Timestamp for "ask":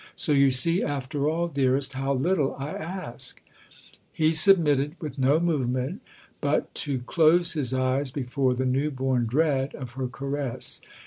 2.71-3.39